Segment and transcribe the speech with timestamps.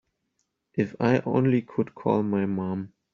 [0.73, 2.93] If I only could call my mom.